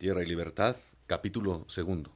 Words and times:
Tierra 0.00 0.22
y 0.22 0.26
Libertad, 0.26 0.76
capítulo 1.06 1.66
segundo. 1.68 2.10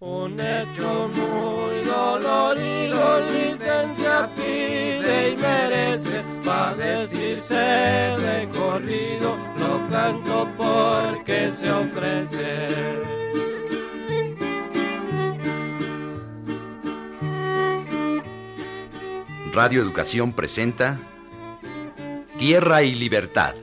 Un 0.00 0.40
hecho 0.40 1.08
muy 1.14 1.84
dolorido, 1.84 3.20
licencia 3.30 4.28
pide 4.34 5.30
y 5.30 5.36
merece, 5.36 6.24
decirse 6.76 7.54
de 7.54 8.48
corrido, 8.48 9.36
lo 9.60 9.88
canto 9.88 10.48
porque 10.56 11.48
se 11.48 11.71
Radio 19.52 19.82
Educación 19.82 20.32
presenta 20.32 20.98
Tierra 22.38 22.82
y 22.84 22.94
Libertad 22.94 23.54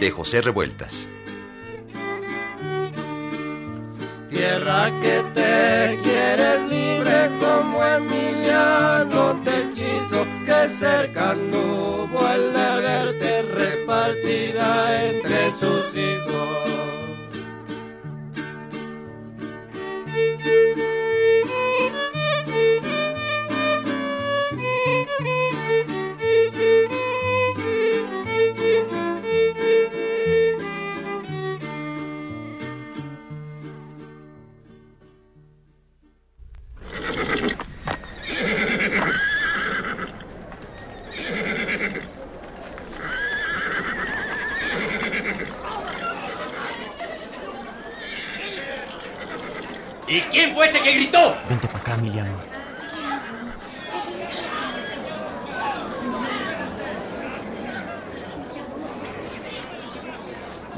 de 0.00 0.10
José 0.10 0.40
Revueltas. 0.40 1.08
Tierra 4.28 4.90
que 5.00 5.22
te 5.32 6.00
quieres 6.02 6.62
libre 6.62 7.30
como 7.38 7.84
Emiliano 7.84 9.40
te 9.44 9.70
quiso, 9.74 10.26
que 10.44 10.66
cerca 10.66 11.30
anduvo 11.30 12.28
el 12.34 12.52
de 12.52 12.80
verte 12.82 13.42
repartida 13.42 15.04
entre 15.04 15.52
sus 15.52 15.96
hijos. 15.96 16.73
Que 50.84 50.92
gritó? 50.92 51.34
Vente 51.48 51.66
para 51.66 51.78
acá, 51.80 51.94
Emiliano. 51.94 52.30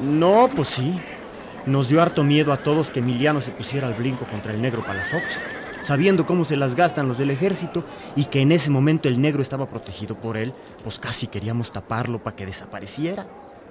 No, 0.03 0.49
pues 0.55 0.69
sí. 0.69 0.99
Nos 1.67 1.89
dio 1.89 2.01
harto 2.01 2.23
miedo 2.23 2.53
a 2.53 2.59
todos 2.59 2.91
que 2.91 3.01
Emiliano 3.01 3.41
se 3.41 3.51
pusiera 3.51 3.89
al 3.89 3.95
brinco 3.95 4.25
contra 4.27 4.53
el 4.53 4.63
negro 4.63 4.85
Palafox, 4.85 5.25
sabiendo 5.83 6.25
cómo 6.25 6.45
se 6.45 6.57
las 6.57 6.77
gastan 6.77 7.09
los 7.09 7.19
del 7.19 7.31
ejército 7.31 7.83
y 8.15 8.27
que 8.27 8.41
en 8.41 8.53
ese 8.53 8.71
momento 8.71 9.09
el 9.09 9.21
negro 9.21 9.43
estaba 9.43 9.69
protegido 9.69 10.15
por 10.15 10.37
él, 10.37 10.55
pues 10.85 11.01
casi 11.01 11.27
queríamos 11.27 11.73
taparlo 11.73 12.23
para 12.23 12.37
que 12.37 12.47
desapareciera. 12.47 13.27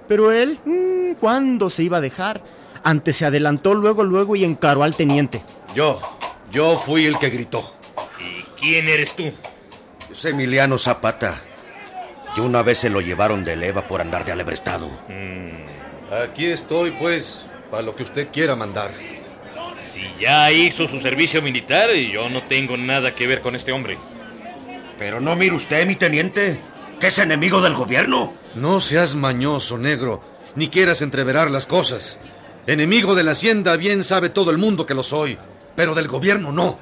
Pero 0.08 0.30
él, 0.30 0.58
mmm, 0.66 1.14
¿cuándo 1.18 1.70
se 1.70 1.84
iba 1.84 1.96
a 1.96 2.02
dejar? 2.02 2.42
Antes 2.84 3.16
se 3.16 3.24
adelantó 3.24 3.74
luego, 3.74 4.04
luego 4.04 4.36
y 4.36 4.44
encaró 4.44 4.82
al 4.82 4.94
teniente. 4.94 5.42
Yo, 5.74 5.98
yo 6.50 6.76
fui 6.78 7.06
el 7.06 7.18
que 7.18 7.30
gritó. 7.30 7.72
¿Y 8.20 8.42
quién 8.60 8.86
eres 8.88 9.14
tú? 9.14 9.32
Es 10.10 10.24
Emiliano 10.24 10.78
Zapata. 10.78 11.40
Y 12.36 12.40
una 12.40 12.62
vez 12.62 12.78
se 12.78 12.90
lo 12.90 13.00
llevaron 13.00 13.44
de 13.44 13.56
leva 13.56 13.86
por 13.86 14.00
andar 14.00 14.24
de 14.24 14.32
alebrestado. 14.32 14.90
Aquí 16.22 16.46
estoy, 16.46 16.92
pues, 16.92 17.48
para 17.70 17.82
lo 17.82 17.96
que 17.96 18.02
usted 18.02 18.28
quiera 18.32 18.54
mandar. 18.54 18.92
Si 19.78 20.02
ya 20.20 20.50
hizo 20.52 20.86
su 20.86 21.00
servicio 21.00 21.40
militar, 21.42 21.92
yo 21.94 22.28
no 22.28 22.42
tengo 22.42 22.76
nada 22.76 23.14
que 23.14 23.26
ver 23.26 23.40
con 23.40 23.56
este 23.56 23.72
hombre. 23.72 23.98
Pero 24.98 25.20
no 25.20 25.34
mire 25.36 25.54
usted, 25.54 25.86
mi 25.86 25.96
teniente, 25.96 26.58
que 27.00 27.08
es 27.08 27.18
enemigo 27.18 27.60
del 27.60 27.74
gobierno. 27.74 28.32
No 28.54 28.80
seas 28.80 29.14
mañoso, 29.14 29.78
negro, 29.78 30.22
ni 30.54 30.68
quieras 30.68 31.02
entreverar 31.02 31.50
las 31.50 31.66
cosas. 31.66 32.18
Enemigo 32.66 33.14
de 33.14 33.22
la 33.22 33.32
hacienda, 33.32 33.76
bien 33.76 34.04
sabe 34.04 34.28
todo 34.28 34.50
el 34.50 34.58
mundo 34.58 34.86
que 34.86 34.94
lo 34.94 35.02
soy, 35.02 35.38
pero 35.76 35.94
del 35.94 36.08
gobierno 36.08 36.50
no. 36.50 36.78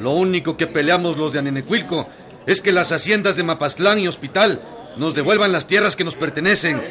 Lo 0.00 0.12
único 0.12 0.56
que 0.56 0.66
peleamos 0.66 1.16
los 1.16 1.32
de 1.32 1.38
Anenecuilco 1.38 2.08
es 2.46 2.62
que 2.62 2.72
las 2.72 2.90
haciendas 2.92 3.36
de 3.36 3.42
Mapastlán 3.44 3.98
y 3.98 4.08
Hospital 4.08 4.60
nos 4.96 5.14
devuelvan 5.14 5.52
las 5.52 5.66
tierras 5.66 5.94
que 5.94 6.04
nos 6.04 6.16
pertenecen. 6.16 6.82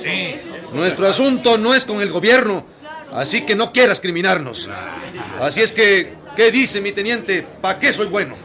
Nuestro 0.74 1.08
asunto 1.08 1.58
no 1.58 1.74
es 1.74 1.84
con 1.86 2.02
el 2.02 2.12
gobierno, 2.12 2.66
así 3.12 3.42
que 3.46 3.56
no 3.56 3.72
quieras 3.72 4.00
criminarnos. 4.00 4.70
Así 5.42 5.62
es 5.62 5.72
que, 5.72 6.14
¿qué 6.36 6.52
dice 6.52 6.82
mi 6.82 6.92
teniente? 6.92 7.46
¿Para 7.62 7.80
qué 7.80 7.92
soy 7.92 8.08
bueno? 8.08 8.36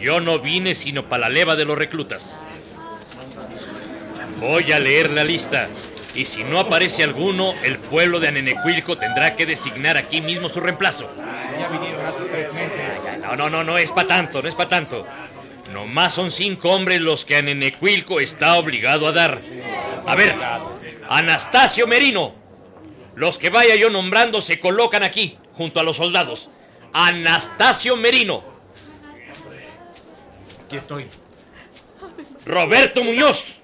Yo 0.00 0.20
no 0.20 0.38
vine 0.38 0.74
sino 0.74 1.08
para 1.08 1.22
la 1.22 1.28
leva 1.28 1.56
de 1.56 1.66
los 1.66 1.76
reclutas. 1.76 2.36
Voy 4.40 4.72
a 4.72 4.78
leer 4.78 5.10
la 5.10 5.22
lista. 5.22 5.68
Y 6.14 6.24
si 6.24 6.42
no 6.42 6.58
aparece 6.58 7.04
alguno, 7.04 7.54
el 7.62 7.78
pueblo 7.78 8.18
de 8.20 8.28
Anenecuilco 8.28 8.98
tendrá 8.98 9.36
que 9.36 9.46
designar 9.46 9.96
aquí 9.96 10.20
mismo 10.20 10.48
su 10.48 10.60
reemplazo. 10.60 11.08
No, 13.22 13.36
no, 13.36 13.48
no, 13.48 13.62
no 13.62 13.78
es 13.78 13.90
para 13.92 14.08
tanto, 14.08 14.42
no 14.42 14.48
es 14.48 14.54
para 14.54 14.68
tanto. 14.68 15.06
Nomás 15.72 16.14
son 16.14 16.30
cinco 16.30 16.70
hombres 16.70 17.00
los 17.00 17.24
que 17.24 17.36
Anenecuilco 17.36 18.18
está 18.20 18.56
obligado 18.56 19.06
a 19.06 19.12
dar. 19.12 19.40
A 20.06 20.14
ver, 20.16 20.34
Anastasio 21.08 21.86
Merino. 21.86 22.34
Los 23.14 23.38
que 23.38 23.50
vaya 23.50 23.76
yo 23.76 23.90
nombrando 23.90 24.40
se 24.40 24.58
colocan 24.58 25.02
aquí, 25.02 25.38
junto 25.54 25.78
a 25.78 25.82
los 25.82 25.96
soldados. 25.96 26.50
Anastasio 26.92 27.96
Merino. 27.96 28.42
Aquí 30.66 30.76
estoy. 30.76 31.06
Roberto 32.46 33.04
Muñoz. 33.04 33.56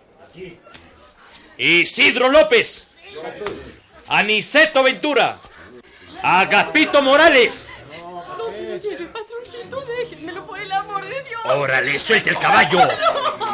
Isidro 1.58 2.28
López. 2.28 2.88
Aniceto 4.08 4.82
Ventura. 4.82 5.38
Agapito 6.22 7.02
Morales. 7.02 7.68
No 8.38 8.50
se 8.50 8.62
lo 8.62 8.76
lleve, 8.76 9.06
patroncito, 9.06 9.80
déjenmelo 9.80 10.46
por 10.46 10.58
el 10.58 10.70
amor 10.70 11.04
de 11.04 11.22
Dios. 11.22 11.40
Órale, 11.44 11.98
suelte 11.98 12.30
el 12.30 12.38
caballo. 12.38 12.80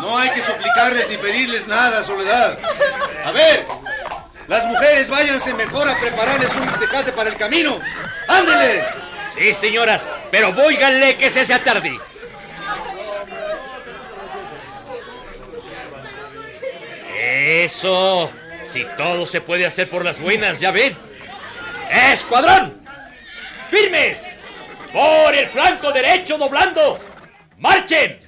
No 0.00 0.18
hay 0.18 0.30
que 0.30 0.42
suplicarles 0.42 1.08
ni 1.08 1.16
pedirles 1.16 1.66
nada, 1.66 2.02
Soledad. 2.02 2.58
A 3.24 3.30
ver, 3.32 3.66
las 4.48 4.66
mujeres 4.66 5.08
váyanse 5.08 5.54
mejor 5.54 5.88
a 5.88 5.98
prepararles 5.98 6.54
un 6.56 6.66
tecate 6.78 7.12
para 7.12 7.30
el 7.30 7.36
camino. 7.36 7.80
¡Ándele! 8.28 8.84
Sí, 9.38 9.54
señoras, 9.54 10.02
pero 10.30 10.52
voíganle 10.52 11.16
que 11.16 11.30
se 11.30 11.44
sea 11.44 11.62
tarde. 11.62 11.98
Eso. 17.42 18.30
Si 18.70 18.84
todo 18.96 19.26
se 19.26 19.40
puede 19.40 19.66
hacer 19.66 19.90
por 19.90 20.04
las 20.04 20.20
buenas, 20.20 20.60
ya 20.60 20.70
ven. 20.70 20.96
¡Escuadrón! 21.90 22.80
¡Firmes! 23.68 24.18
¡Por 24.92 25.34
el 25.34 25.48
flanco 25.48 25.90
derecho 25.90 26.38
doblando! 26.38 27.00
¡Marchen! 27.58 28.20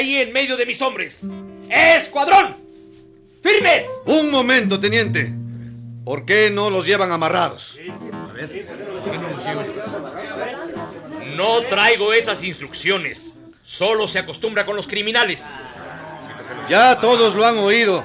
Ahí 0.00 0.16
en 0.16 0.32
medio 0.32 0.56
de 0.56 0.66
mis 0.66 0.80
hombres. 0.82 1.20
¡Escuadrón! 1.68 2.56
¡Firmes! 3.42 3.84
Un 4.06 4.30
momento, 4.30 4.80
teniente. 4.80 5.32
¿Por 6.04 6.24
qué 6.24 6.50
no 6.50 6.70
los 6.70 6.86
llevan 6.86 7.12
amarrados? 7.12 7.76
No 11.36 11.60
traigo 11.62 12.12
esas 12.12 12.42
instrucciones. 12.42 13.32
Solo 13.62 14.08
se 14.08 14.18
acostumbra 14.18 14.66
con 14.66 14.74
los 14.74 14.86
criminales. 14.86 15.44
Ya 16.68 16.98
todos 17.00 17.34
lo 17.34 17.46
han 17.46 17.58
oído. 17.58 18.02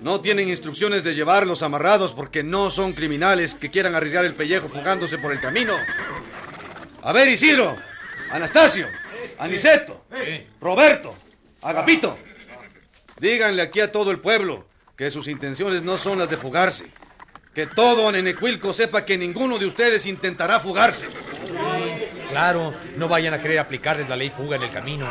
No 0.00 0.20
tienen 0.20 0.48
instrucciones 0.48 1.02
de 1.04 1.14
llevarlos 1.14 1.62
amarrados 1.62 2.12
porque 2.12 2.42
no 2.42 2.70
son 2.70 2.92
criminales 2.92 3.54
que 3.54 3.70
quieran 3.70 3.94
arriesgar 3.94 4.24
el 4.24 4.34
pellejo 4.34 4.68
fugándose 4.68 5.18
por 5.18 5.32
el 5.32 5.40
camino. 5.40 5.74
A 7.02 7.12
ver, 7.12 7.28
Isidro, 7.28 7.76
Anastasio, 8.30 8.86
Aniceto, 9.38 10.04
Roberto, 10.60 11.14
Agapito. 11.62 12.18
Díganle 13.18 13.62
aquí 13.62 13.80
a 13.80 13.90
todo 13.90 14.10
el 14.10 14.20
pueblo 14.20 14.66
que 14.96 15.10
sus 15.10 15.28
intenciones 15.28 15.82
no 15.82 15.96
son 15.96 16.18
las 16.18 16.30
de 16.30 16.36
fugarse. 16.36 16.86
Que 17.54 17.66
todo 17.66 18.08
Anenecuilco 18.08 18.72
sepa 18.72 19.04
que 19.06 19.16
ninguno 19.16 19.58
de 19.58 19.66
ustedes 19.66 20.04
intentará 20.06 20.60
fugarse. 20.60 21.06
Claro, 22.30 22.74
no 22.96 23.08
vayan 23.08 23.32
a 23.32 23.40
querer 23.40 23.58
aplicarles 23.58 24.08
la 24.08 24.16
ley 24.16 24.30
fuga 24.30 24.56
en 24.56 24.64
el 24.64 24.70
camino. 24.70 25.08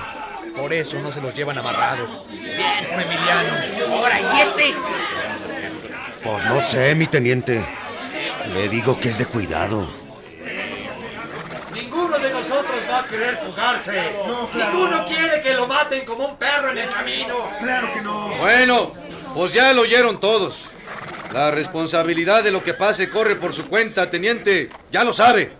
Por 0.55 0.71
eso 0.71 0.99
no 0.99 1.11
se 1.11 1.21
los 1.21 1.35
llevan 1.35 1.57
amarrados. 1.57 2.27
Bien, 2.29 2.85
por 2.89 3.01
Emiliano. 3.01 3.95
Ahora, 3.95 4.21
¿y 4.21 4.41
este? 4.41 4.75
Pues 6.23 6.45
no 6.45 6.61
sé, 6.61 6.93
mi 6.95 7.07
teniente. 7.07 7.65
Le 8.53 8.69
digo 8.69 8.99
que 8.99 9.09
es 9.09 9.17
de 9.17 9.25
cuidado. 9.25 10.04
Nosotros 12.47 12.81
va 12.89 12.99
a 12.99 13.07
querer 13.07 13.37
fugarse. 13.37 14.13
Ninguno 14.53 15.05
quiere 15.05 15.41
que 15.41 15.53
lo 15.53 15.67
maten 15.67 16.05
como 16.05 16.27
un 16.27 16.37
perro 16.37 16.71
en 16.71 16.77
el 16.77 16.89
camino. 16.89 17.49
Claro 17.59 17.91
que 17.93 18.01
no. 18.01 18.27
Bueno, 18.37 18.91
pues 19.33 19.51
ya 19.53 19.73
lo 19.73 19.81
oyeron 19.81 20.19
todos. 20.19 20.69
La 21.33 21.49
responsabilidad 21.49 22.43
de 22.43 22.51
lo 22.51 22.63
que 22.63 22.73
pase 22.73 23.09
corre 23.09 23.35
por 23.35 23.51
su 23.51 23.65
cuenta, 23.65 24.09
teniente. 24.11 24.69
Ya 24.91 25.03
lo 25.03 25.11
sabe. 25.11 25.53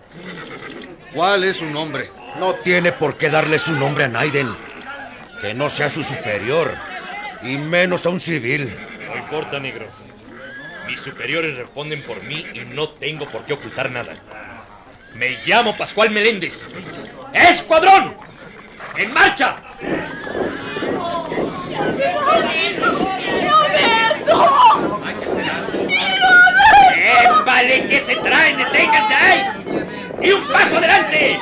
¿Cuál 1.14 1.44
es 1.44 1.58
su 1.58 1.66
nombre? 1.66 2.12
No 2.40 2.54
tiene 2.54 2.92
por 2.92 3.18
qué 3.18 3.30
darle 3.30 3.58
su 3.58 3.72
nombre 3.72 4.04
a 4.04 4.08
Naiden. 4.08 4.56
Que 5.42 5.54
no 5.54 5.70
sea 5.70 5.90
su 5.90 6.04
superior. 6.04 6.72
Y 7.42 7.58
menos 7.58 8.06
a 8.06 8.10
un 8.10 8.20
civil. 8.20 8.76
No 9.10 9.18
importa, 9.18 9.60
negro. 9.60 9.88
Mis 10.88 11.00
superiores 11.00 11.56
responden 11.56 12.04
por 12.04 12.22
mí 12.24 12.46
y 12.54 12.60
no 12.60 12.90
tengo 12.90 13.26
por 13.26 13.44
qué 13.44 13.54
ocultar 13.54 13.90
nada. 13.90 14.14
Me 15.16 15.38
llamo 15.46 15.76
Pascual 15.78 16.12
Meléndez. 16.12 16.64
¡Escuadrón! 17.34 18.16
¡En 18.98 19.14
marcha! 19.14 19.58
¡Roberto! 23.50 24.60
¡Eh, 26.98 27.28
vale! 27.46 27.86
¿Qué 27.88 28.00
se 28.02 28.16
traen? 28.18 28.58
¡Deténganse 28.58 29.14
ahí! 29.14 29.42
¡Y 30.22 30.32
un 30.32 30.44
paso 30.48 30.78
adelante! 30.78 31.40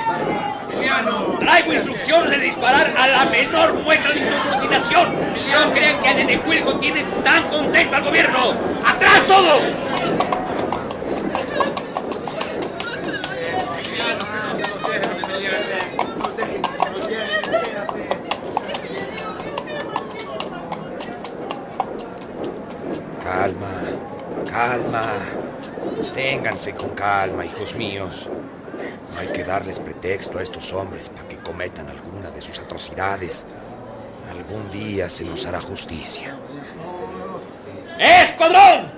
Traigo 1.40 1.74
instrucciones 1.74 2.30
de 2.32 2.38
disparar 2.38 2.94
a 2.96 3.08
la 3.08 3.26
menor 3.26 3.74
muestra 3.74 4.12
de 4.14 4.20
insubordinación. 4.20 5.16
No 5.52 5.74
crean 5.74 6.00
que 6.02 6.10
a 6.10 6.14
Nenecuilco 6.14 6.76
tiene 6.80 7.04
tan 7.24 7.50
contento 7.50 7.96
al 7.96 8.04
gobierno. 8.04 8.54
¡Atrás 8.86 9.26
todos! 9.26 9.64
Calma, 23.24 23.72
calma. 24.52 25.02
Ténganse 26.14 26.74
con 26.74 26.90
calma, 26.90 27.46
hijos 27.46 27.74
míos. 27.76 28.28
No 29.14 29.20
hay 29.20 29.28
que 29.28 29.46
darles 29.46 29.80
pretexto 29.80 30.40
a 30.40 30.44
estos 30.44 30.74
hombres 30.74 31.08
para 31.08 31.28
que 31.30 31.38
cometan 31.38 31.88
alguna 31.88 32.32
de 32.32 32.42
sus 32.42 32.60
atrocidades. 32.60 33.46
Algún 34.30 34.70
día 34.70 35.08
se 35.08 35.24
nos 35.24 35.46
hará 35.46 35.62
justicia. 35.62 36.36
¡Escuadrón! 37.98 38.92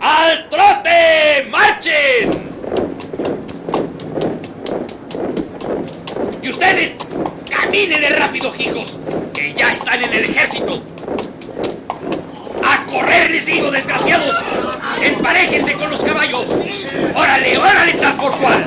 ¡Al 0.00 0.48
trote! 0.48 1.46
¡Marchen! 1.48 2.30
Y 6.42 6.50
ustedes, 6.50 6.94
caminen 7.48 8.00
de 8.00 8.08
rápido, 8.08 8.52
hijos, 8.58 8.98
que 9.32 9.52
ya 9.52 9.72
están 9.72 10.02
en 10.02 10.12
el 10.12 10.24
ejército. 10.24 10.82
¡A 12.92 12.94
correr, 12.94 13.30
les 13.30 13.46
digo, 13.46 13.70
desgraciados! 13.70 14.36
¡Emparéjense 15.00 15.72
con 15.72 15.88
los 15.88 16.00
caballos! 16.00 16.50
¡Órale, 17.14 17.56
órale, 17.56 17.94
tal 17.94 18.16
por 18.16 18.36
cual! 18.36 18.66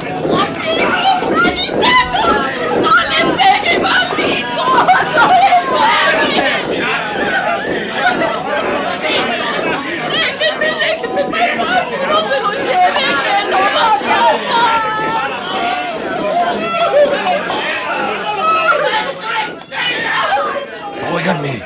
Óiganme, 21.13 21.63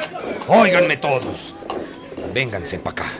óiganme 0.49 0.97
todos. 0.97 1.58
Vénganse 2.33 2.79
para 2.79 2.91
acá. 2.91 3.13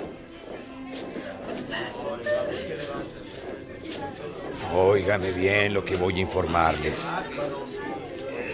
Óigame 4.76 5.32
bien 5.32 5.74
lo 5.74 5.84
que 5.84 5.96
voy 5.96 6.18
a 6.18 6.22
informarles. 6.22 7.12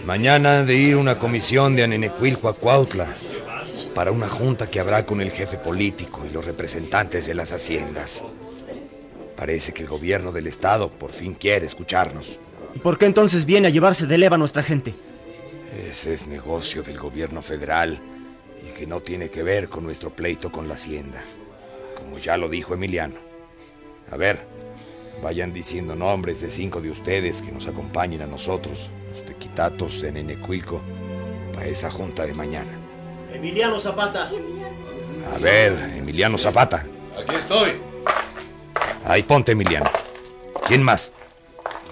Mañana 0.06 0.60
han 0.60 0.66
de 0.66 0.74
ir 0.74 0.96
una 0.96 1.18
comisión 1.18 1.76
de 1.76 1.84
Anenecuilco 1.84 2.48
a 2.48 2.54
Cuautla 2.54 3.06
para 3.94 4.12
una 4.12 4.28
junta 4.28 4.68
que 4.68 4.80
habrá 4.80 5.04
con 5.04 5.20
el 5.20 5.30
jefe 5.30 5.58
político 5.58 6.24
y 6.28 6.32
los 6.32 6.44
representantes 6.44 7.26
de 7.26 7.34
las 7.34 7.52
haciendas. 7.52 8.24
Parece 9.36 9.72
que 9.72 9.82
el 9.82 9.88
gobierno 9.88 10.32
del 10.32 10.46
estado 10.46 10.90
por 10.90 11.12
fin 11.12 11.34
quiere 11.34 11.66
escucharnos. 11.66 12.38
¿Y 12.74 12.78
por 12.78 12.98
qué 12.98 13.06
entonces 13.06 13.44
viene 13.44 13.68
a 13.68 13.70
llevarse 13.70 14.06
de 14.06 14.16
leva 14.16 14.36
a 14.36 14.38
nuestra 14.38 14.62
gente? 14.62 14.94
Ese 15.90 16.14
es 16.14 16.26
negocio 16.26 16.82
del 16.82 16.98
gobierno 16.98 17.42
federal 17.42 17.98
que 18.76 18.86
no 18.86 19.00
tiene 19.00 19.30
que 19.30 19.42
ver 19.42 19.70
con 19.70 19.84
nuestro 19.84 20.10
pleito 20.10 20.52
con 20.52 20.68
la 20.68 20.74
hacienda, 20.74 21.22
como 21.96 22.18
ya 22.18 22.36
lo 22.36 22.46
dijo 22.46 22.74
Emiliano. 22.74 23.14
A 24.12 24.16
ver, 24.18 24.46
vayan 25.22 25.54
diciendo 25.54 25.96
nombres 25.96 26.42
de 26.42 26.50
cinco 26.50 26.82
de 26.82 26.90
ustedes 26.90 27.40
que 27.40 27.52
nos 27.52 27.66
acompañen 27.66 28.20
a 28.20 28.26
nosotros, 28.26 28.90
los 29.10 29.24
tequitatos 29.24 30.02
de 30.02 30.12
Nenecuilco, 30.12 30.82
para 31.54 31.66
esa 31.66 31.90
junta 31.90 32.26
de 32.26 32.34
mañana. 32.34 32.70
Emiliano 33.32 33.78
Zapata. 33.78 34.28
A 35.34 35.38
ver, 35.38 35.72
Emiliano 35.96 36.36
Zapata. 36.36 36.84
Aquí 37.18 37.34
estoy. 37.34 37.80
Ahí 39.06 39.22
ponte, 39.22 39.52
Emiliano. 39.52 39.88
¿Quién 40.66 40.82
más? 40.82 41.14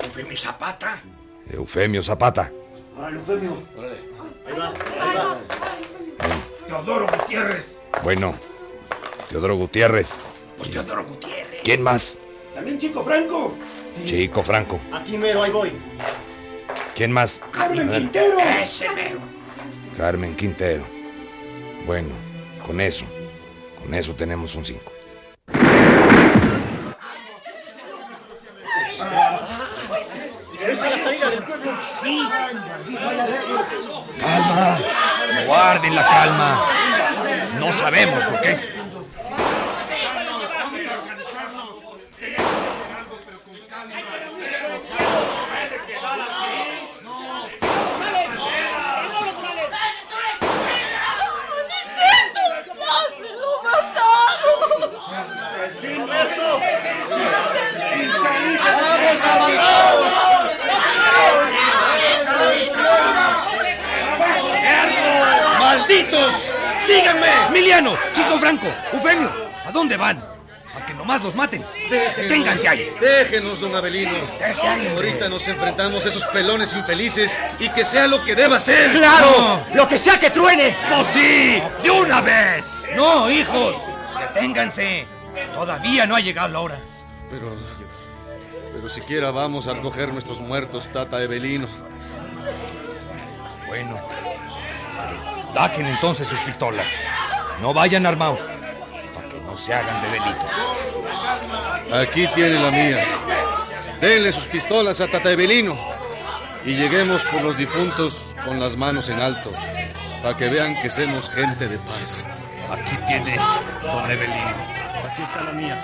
Eufemio 0.05 0.37
Zapata. 0.37 1.03
Eufemio 1.51 2.03
Zapata. 2.03 2.53
Órale, 2.95 3.17
Eufemio. 3.17 3.63
Ahí 4.47 4.59
va, 4.59 4.69
ahí 4.69 5.17
va. 5.17 5.74
Teodoro 6.75 7.07
Gutiérrez. 7.07 7.79
Bueno, 8.03 8.35
Teodoro 9.29 9.55
Gutiérrez. 9.55 10.11
Pues 10.57 10.71
Teodoro 10.71 11.05
Gutiérrez. 11.05 11.61
¿Quién 11.63 11.83
más? 11.85 12.19
También 12.53 12.81
Chico 12.81 13.05
Franco. 13.05 13.55
Chico 14.05 14.43
Franco. 14.43 14.81
Aquí 14.93 15.17
mero, 15.17 15.45
ahí 15.45 15.53
voy. 15.53 15.73
¿Quién 16.97 17.13
más? 17.13 17.41
Carmen 17.53 17.89
Quintero. 17.89 18.41
Ese 18.61 18.91
mero. 18.91 19.21
Carmen 19.97 20.35
Quintero. 20.35 20.85
Bueno, 21.87 22.09
con 22.67 22.81
eso. 22.81 23.07
Con 23.81 23.95
eso 23.95 24.13
tenemos 24.17 24.57
un 24.57 24.65
5. 24.65 24.93
¿Es 30.67 30.81
a 30.81 30.91
la 30.91 30.99
salida 30.99 31.31
del 31.31 31.43
pueblo? 31.45 31.71
Sí. 32.03 32.27
Calma. 34.21 34.79
Guarden 35.55 35.95
la 35.95 36.05
calma. 36.05 36.65
No 37.61 37.71
sabemos 37.71 38.29
lo 38.29 38.41
que 38.41 38.51
es. 38.51 38.75
¡Síganme! 66.79 67.29
Emiliano, 67.49 67.97
Chico 68.13 68.39
Franco, 68.39 68.67
Eufemio, 68.93 69.31
¿a 69.67 69.73
dónde 69.73 69.97
van? 69.97 70.19
A 70.77 70.85
que 70.85 70.93
nomás 70.95 71.23
los 71.23 71.35
maten. 71.35 71.65
Deténganse 71.89 72.69
ahí. 72.69 72.93
Déjenos, 73.01 73.61
don 73.61 73.75
Abelino. 73.77 74.11
Ahí. 74.43 74.89
Ahorita 74.89 75.29
nos 75.29 75.47
enfrentamos 75.47 76.05
a 76.05 76.09
esos 76.09 76.27
pelones 76.27 76.75
infelices 76.75 77.39
y 77.61 77.69
que 77.69 77.85
sea 77.85 78.09
lo 78.09 78.25
que 78.25 78.35
deba 78.35 78.59
ser. 78.59 78.91
¡Claro! 78.91 79.61
¡Lo 79.73 79.87
que 79.87 79.97
sea 79.97 80.19
que 80.19 80.31
truene! 80.31 80.75
¡Oh, 80.93 81.05
sí! 81.05 81.63
¡De 81.83 81.91
una 81.91 82.21
vez! 82.21 82.89
No, 82.97 83.31
hijos. 83.31 83.77
Deténganse. 84.19 85.07
Todavía 85.53 86.07
no 86.07 86.17
ha 86.17 86.21
llegado 86.21 86.49
la 86.49 86.61
hora. 86.61 86.79
Pero. 87.31 87.57
Pero 88.75 88.89
siquiera 88.89 89.31
vamos 89.31 89.69
a 89.69 89.75
recoger 89.75 90.13
nuestros 90.13 90.41
muertos, 90.41 90.91
Tata 90.93 91.23
Evelino. 91.23 91.69
Bueno. 93.69 94.01
Saquen 95.55 95.87
entonces 95.87 96.29
sus 96.29 96.41
pistolas. 96.41 96.87
No 97.63 97.73
vayan 97.73 98.05
armados. 98.07 98.41
Para 99.15 99.29
que 99.29 99.41
no 99.41 99.57
se 99.57 99.73
hagan 99.73 100.03
de 100.03 100.11
delito. 100.11 100.47
Aquí 101.97 102.27
tiene 102.35 102.59
la 102.59 102.71
mía. 102.71 103.07
Denle 104.01 104.33
sus 104.33 104.47
pistolas 104.47 105.01
a 105.01 105.09
Tata 105.09 105.31
Evelino 105.31 105.79
y 106.65 106.75
lleguemos 106.75 107.23
por 107.25 107.43
los 107.43 107.57
difuntos 107.57 108.35
con 108.45 108.59
las 108.59 108.77
manos 108.77 109.09
en 109.09 109.21
alto, 109.21 109.53
para 110.23 110.37
que 110.37 110.49
vean 110.49 110.75
que 110.83 110.91
somos 110.91 111.31
gente 111.31 111.69
de 111.69 111.79
paz. 111.79 112.27
Aquí 112.71 112.97
tiene 113.07 113.37
don 113.83 114.11
Evelino. 114.11 114.55
Aquí 115.09 115.23
está 115.23 115.45
la 115.45 115.53
mía. 115.53 115.83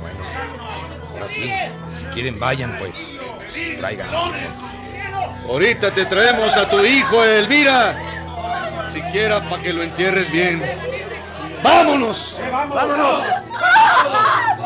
Bueno, 0.00 0.18
ahora 1.12 1.28
sí, 1.28 1.50
si 1.96 2.04
quieren 2.06 2.38
vayan 2.38 2.76
pues, 2.78 3.08
traigan. 3.78 4.08
Ahorita 5.46 5.90
te 5.92 6.04
traemos 6.04 6.56
a 6.56 6.68
tu 6.68 6.84
hijo, 6.84 7.24
Elvira. 7.24 8.17
Siquiera 8.88 9.46
para 9.48 9.62
que 9.62 9.72
lo 9.72 9.82
entierres 9.82 10.30
bien. 10.30 10.62
¡Vámonos! 11.62 12.36
¡Vámonos! 12.50 13.22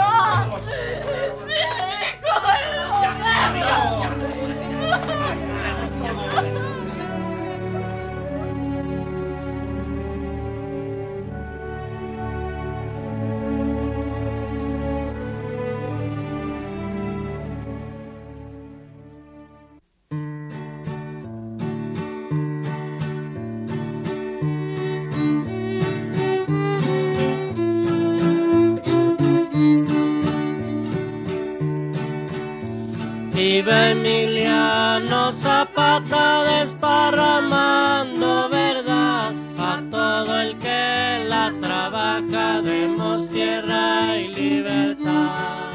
Zapata 35.92 36.44
desparramando 36.44 38.48
verdad 38.48 39.34
a 39.58 39.82
todo 39.90 40.40
el 40.40 40.56
que 40.56 41.22
la 41.28 41.52
trabaja, 41.60 42.62
demos 42.62 43.28
tierra 43.28 44.16
y 44.16 44.28
libertad. 44.28 45.72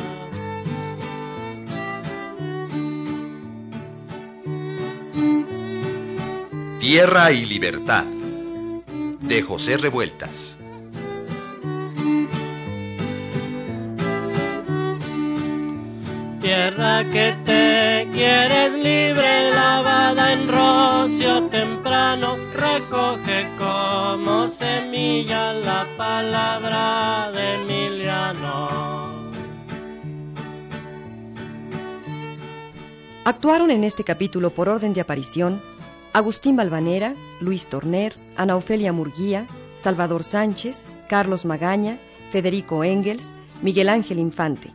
Tierra 6.79 7.31
y 7.31 7.45
Libertad 7.45 8.05
de 9.21 9.43
José 9.43 9.77
Revueltas. 9.77 10.57
Tierra 16.41 17.03
que 17.03 17.35
te 17.45 18.07
quieres 18.13 18.17
libre, 18.17 18.66
en 20.31 20.47
rocio 20.47 21.43
temprano, 21.49 22.35
recoge 22.53 23.47
como 23.57 24.49
semilla 24.49 25.53
la 25.53 25.85
palabra 25.97 27.31
de 27.31 27.55
Emiliano. 27.55 28.87
Actuaron 33.25 33.71
en 33.71 33.83
este 33.83 34.03
capítulo 34.03 34.51
por 34.51 34.69
orden 34.69 34.93
de 34.93 35.01
aparición 35.01 35.59
Agustín 36.13 36.55
Balvanera, 36.55 37.13
Luis 37.41 37.67
Torner, 37.67 38.15
Ana 38.37 38.55
Ofelia 38.55 38.93
Murguía, 38.93 39.45
Salvador 39.75 40.23
Sánchez, 40.23 40.85
Carlos 41.07 41.45
Magaña, 41.45 41.99
Federico 42.31 42.83
Engels, 42.83 43.33
Miguel 43.61 43.89
Ángel 43.89 44.19
Infante. 44.19 44.73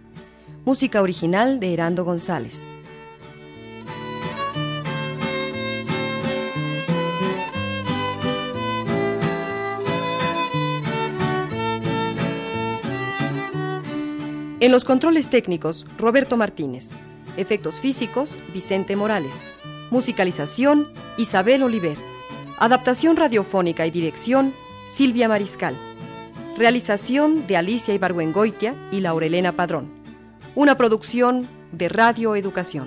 Música 0.65 1.03
original 1.03 1.59
de 1.59 1.73
Herando 1.73 2.05
González. 2.05 2.69
En 14.63 14.71
los 14.71 14.85
controles 14.85 15.29
técnicos, 15.29 15.85
Roberto 15.99 16.37
Martínez. 16.37 16.91
Efectos 17.37 17.75
físicos, 17.75 18.39
Vicente 18.55 18.95
Morales. 18.95 19.33
Musicalización, 19.91 20.87
Isabel 21.19 21.65
Oliver. 21.65 21.97
Adaptación 22.61 23.17
radiofónica 23.17 23.89
y 23.89 23.91
dirección, 23.91 24.53
Silvia 24.89 25.27
Mariscal. 25.27 25.75
Realización 26.57 27.45
de 27.49 27.57
Alicia 27.57 27.93
Ibargüengoitia 27.93 28.77
y 28.93 29.01
Laurelena 29.01 29.51
Padrón. 29.51 29.91
Una 30.55 30.77
producción 30.77 31.49
de 31.73 31.89
Radio 31.89 32.37
Educación. 32.37 32.87